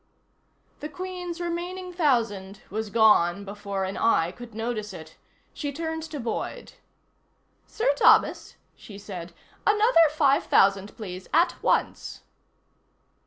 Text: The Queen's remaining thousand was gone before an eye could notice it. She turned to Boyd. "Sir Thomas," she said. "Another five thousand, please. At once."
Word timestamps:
The 0.79 0.89
Queen's 0.89 1.39
remaining 1.39 1.93
thousand 1.93 2.61
was 2.71 2.89
gone 2.89 3.45
before 3.45 3.83
an 3.83 3.97
eye 3.97 4.31
could 4.31 4.55
notice 4.55 4.93
it. 4.93 5.15
She 5.53 5.71
turned 5.71 6.01
to 6.01 6.19
Boyd. 6.19 6.73
"Sir 7.67 7.93
Thomas," 7.93 8.55
she 8.75 8.97
said. 8.97 9.31
"Another 9.67 10.01
five 10.09 10.45
thousand, 10.45 10.97
please. 10.97 11.29
At 11.33 11.61
once." 11.61 12.21